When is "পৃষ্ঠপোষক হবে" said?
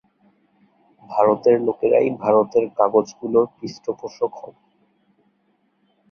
3.55-4.61